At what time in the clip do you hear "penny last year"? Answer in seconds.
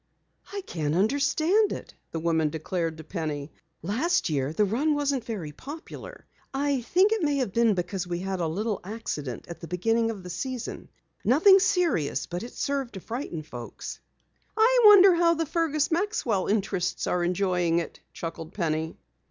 3.03-4.51